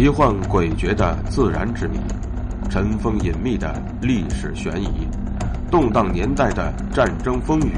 [0.00, 1.98] 奇幻诡谲的自然之谜，
[2.70, 5.06] 尘封隐秘的历史悬疑，
[5.70, 7.74] 动荡年代的战争风雨，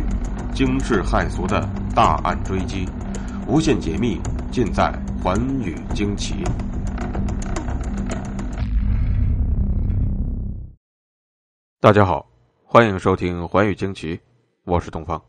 [0.55, 2.89] 惊世骇俗的大案追击，
[3.49, 4.21] 无限解密
[4.53, 6.45] 尽在《寰宇惊奇》。
[11.81, 12.25] 大家好，
[12.65, 14.17] 欢迎收听《寰宇惊奇》，
[14.63, 15.21] 我是东方。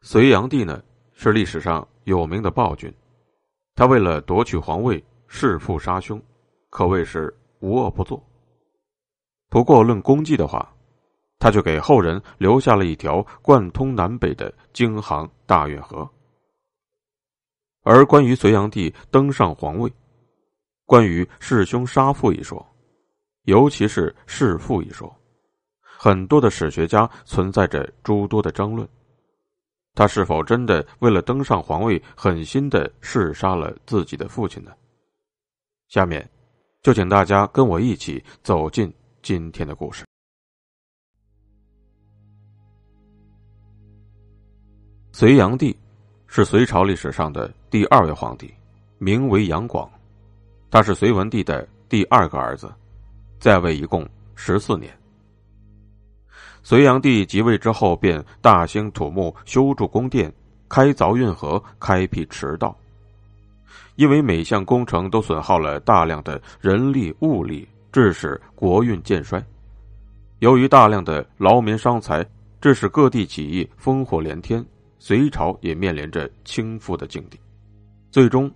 [0.00, 2.90] 隋炀帝呢，是历史上有名的暴君，
[3.74, 5.04] 他为了夺取皇位。
[5.32, 6.20] 弑父杀兄，
[6.70, 8.20] 可谓是无恶不作。
[9.48, 10.74] 不过论功绩的话，
[11.38, 16.08] 他却给后人留下了一条贯通南北的京杭大运河。
[17.82, 19.90] 而关于隋炀帝登上皇位，
[20.84, 22.66] 关于弑兄杀父一说，
[23.44, 25.16] 尤其是弑父一说，
[25.80, 28.86] 很多的史学家存在着诸多的争论：
[29.94, 34.72] 他是否真的为了登上皇位，狠心的弑杀了自己的父亲呢？
[35.90, 36.26] 下面，
[36.82, 40.04] 就请大家跟我一起走进今天的故事。
[45.10, 45.76] 隋炀帝
[46.28, 48.54] 是隋朝历史上的第二位皇帝，
[48.98, 49.90] 名为杨广，
[50.70, 52.72] 他是隋文帝的第二个儿子，
[53.40, 54.96] 在位一共十四年。
[56.62, 60.32] 隋炀帝即位之后，便大兴土木，修筑宫殿，
[60.68, 62.78] 开凿运河，开辟驰道。
[63.96, 69.44] 因为每项工程都损耗了大量的人力物力，致使国运渐衰。
[70.38, 72.24] 由于大量的劳民伤财，
[72.60, 74.64] 致使各地起义烽火连天，
[74.98, 77.38] 隋朝也面临着倾覆的境地。
[78.10, 78.50] 最终，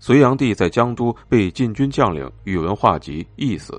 [0.00, 3.78] 隋炀帝在江都被禁军将领宇文化及缢死。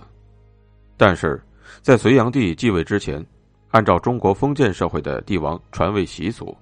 [0.95, 1.41] 但是，
[1.81, 3.25] 在隋炀帝继位之前，
[3.69, 6.55] 按照中国封建社会的帝王传位习俗，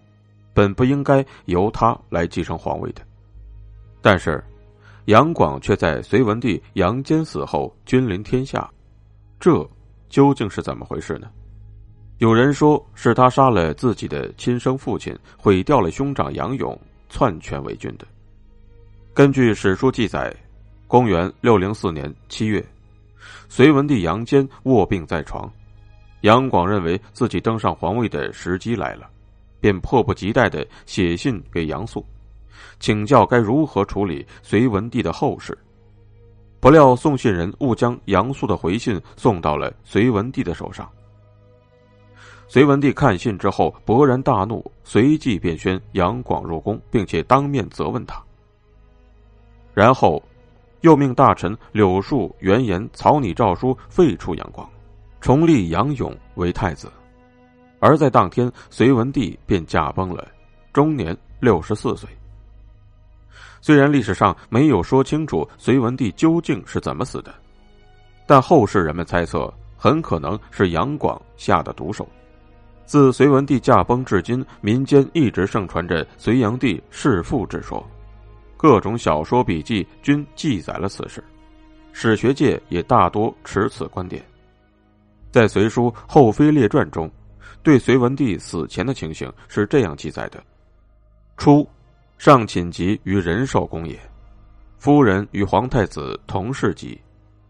[0.54, 3.02] 本不应该由他来继承皇位的。
[4.02, 4.44] 但是，
[5.06, 8.70] 杨广却在隋文帝杨坚死后君临天下，
[9.40, 9.68] 这
[10.10, 11.30] 究竟是怎么回事呢？
[12.20, 18.08] 有人说是他杀了自己的亲生父亲，毁掉了兄长杨勇，篡权为君的。
[19.14, 20.36] 根据史书记载，
[20.88, 22.66] 公元六零四年七月，
[23.50, 25.52] 隋文帝杨坚卧病在床，
[26.22, 29.08] 杨广认为自己登上皇位的时机来了，
[29.60, 32.06] 便迫不及待的写信给杨素。
[32.80, 35.58] 请教该如何处理隋文帝的后事，
[36.60, 40.90] 不料送信人误将杨素的回信送到了隋文帝的手上。
[42.48, 48.24] 隋文帝看信之后勃然大怒，随即便宣杨广入宫，并且当面责问他。
[49.74, 50.24] 然后，
[50.82, 54.68] 又命大臣柳树、元言草拟诏书废除杨广，
[55.20, 56.92] 重立杨勇为太子。
[57.80, 60.28] 而在当天，隋文帝便驾崩了，
[60.72, 62.10] 终年六十四岁。
[63.68, 67.36] 虽然历史上没有说清楚隋文帝究竟是怎么死的，
[68.26, 72.08] 但后世人们猜测很可能是杨广下的毒手。
[72.86, 77.86] 自隋文帝驾崩至今，民间一直盛传着隋炀帝弑父之说，
[78.56, 81.22] 各种小说笔记均记载了此事，
[81.92, 84.24] 史学界也大多持此观点。
[85.30, 87.12] 在《隋书·后妃列传》中，
[87.62, 90.42] 对隋文帝死前的情形是这样记载的：
[91.36, 91.68] 初。
[92.18, 93.98] 上寝疾于仁寿宫也，
[94.78, 97.00] 夫人与皇太子同侍疾，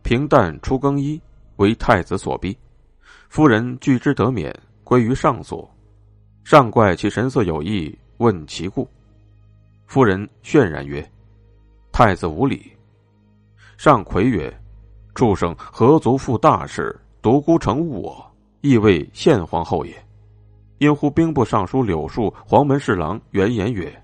[0.03, 1.19] 平淡出更衣，
[1.55, 2.55] 为太子所逼。
[3.29, 5.69] 夫人拒之得免，归于上所。
[6.43, 8.87] 上怪其神色有异，问其故。
[9.85, 11.05] 夫人泫然曰
[11.91, 12.71] ：“太子无礼。”
[13.77, 14.53] 上魁曰
[15.15, 19.95] ：“畜生何足负大事，独孤成误我，亦为献皇后也。”
[20.79, 24.03] 因呼兵部尚书柳树、黄门侍郎原言曰。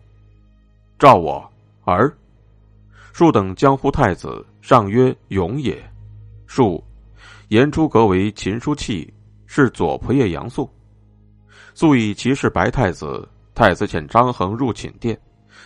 [0.97, 1.43] 召我
[1.83, 2.15] 儿，
[3.11, 5.77] 庶等江湖太子上曰勇也。
[6.47, 6.83] 庶
[7.49, 9.11] 言出阁为秦书契，
[9.45, 10.69] 是左仆射杨素。
[11.73, 15.19] 素以其是白太子，太子遣张衡入寝殿，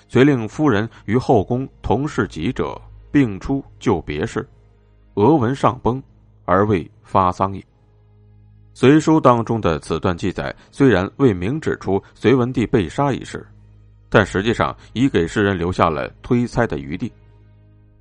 [0.07, 2.81] 遂令夫人与后宫同侍疾者，
[3.11, 4.47] 并出就别事。
[5.15, 6.01] 俄闻上崩，
[6.45, 7.63] 而未发丧也。
[8.73, 13.45] 隋书当中的此段记载，虽然未明指出隋文帝被杀一事。
[14.09, 17.11] 但实际上已给世人留下了推猜的余地，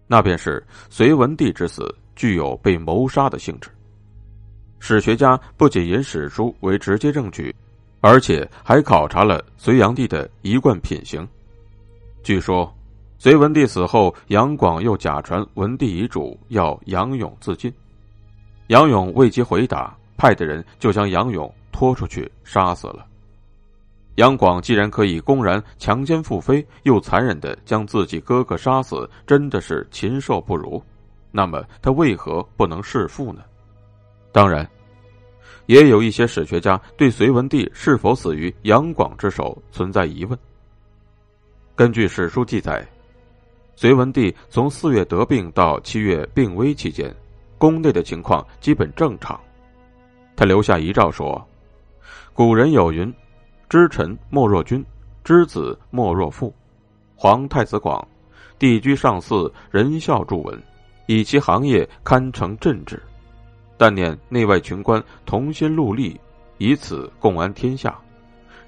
[0.06, 3.68] 那便是隋文帝之死具有被谋杀的性质。
[4.78, 7.54] 史学家不仅引史书为直接证据，
[8.00, 11.26] 而且还考察了隋炀帝的一贯品行。
[12.22, 12.72] 据说，
[13.18, 17.72] 隋文帝死后，杨广又假传文帝遗嘱，要杨勇自尽。
[18.68, 23.06] 杨勇未及回答，派的人就将杨勇拖出去杀死了。
[24.16, 30.82] 杨广既然可以公然强奸妇妃，又残忍的将自己哥哥杀死，真的是禽兽不如。
[31.30, 33.42] 那么他为何不能弑父呢？
[34.32, 34.66] 当然，
[35.66, 40.38] 也有一些史学家对隋文帝是否死于杨广之手存在疑问。
[41.74, 42.86] 根据史书记载，
[43.74, 47.14] 隋文帝从四月得病到七月病危期间，
[47.58, 49.38] 宫内的情况基本正常。
[50.34, 51.46] 他留下遗诏说
[52.32, 53.12] ：“古人有云。”
[53.68, 54.84] 知臣莫若君，
[55.24, 56.54] 知子莫若父。
[57.16, 58.06] 皇太子广，
[58.58, 60.62] 帝居上寺，仁孝著文，
[61.06, 63.02] 以其行业堪称朕治。
[63.76, 66.18] 但念内外群官同心戮力，
[66.58, 67.98] 以此共安天下。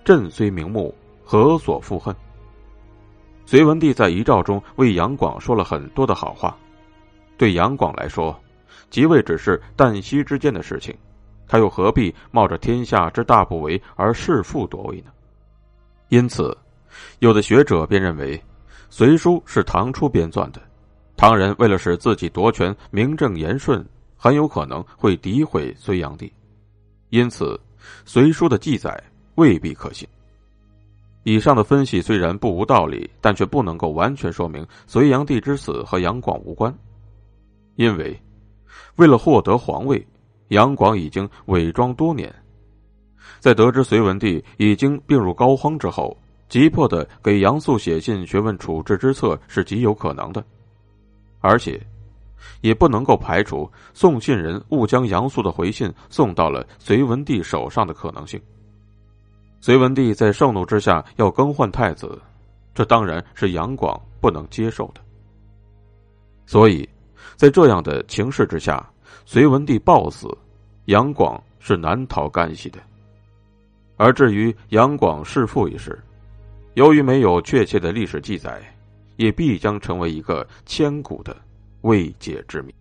[0.05, 0.93] 朕虽明目，
[1.25, 2.15] 何所负恨？
[3.47, 6.57] 隋文帝在遗诏中为杨广说了很多的好话。
[7.37, 8.39] 对杨广来说，
[8.91, 10.93] 即位只是旦夕之间的事情。
[11.49, 15.11] 他又何必冒着天下之大不韪而弑父夺位呢？
[16.11, 16.57] 因此，
[17.21, 18.37] 有的学者便认为，
[18.91, 20.61] 《隋书》是唐初编撰的，
[21.17, 23.85] 唐人为了使自己夺权名正言顺，
[24.17, 26.33] 很有可能会诋毁隋炀帝，
[27.09, 27.47] 因此，
[28.05, 29.03] 《隋书》的记载
[29.35, 30.07] 未必可信。
[31.25, 36.75] 以上的分析虽然不无道理，但却不能够完全说明隋炀帝之死和杨广无关，
[37.77, 38.19] 因为，
[38.97, 40.07] 为了获得皇位。
[40.49, 42.35] 杨广已经伪装多年，
[43.39, 46.17] 在得知隋文帝已经病入膏肓之后，
[46.49, 50.43] 急迫的给杨素写信询问处置之策是极有可能的，
[51.41, 51.79] 而且，
[52.63, 58.41] 也不能够排除送信人误将杨素的回信送到了隋文帝手上的可能性。
[59.61, 62.19] 隋文帝在盛怒之下要更换太子，
[62.75, 65.01] 这当然是杨广不能接受的。
[66.47, 66.89] 所以，
[67.37, 68.89] 在这样的情势之下。
[69.31, 70.27] 隋文帝暴死，
[70.87, 72.79] 杨广是难逃干系的。
[73.99, 76.03] 而至于杨广弑父一事，
[76.73, 78.59] 由于没有确切的历史记载，
[79.17, 81.37] 也必将成为一个千古的
[81.83, 82.75] 未解之谜。